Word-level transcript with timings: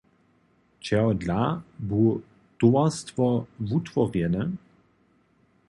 Čehodla 0.87 1.41
bu 1.91 2.01
towarstwo 2.63 3.27
wutworjene? 3.69 4.43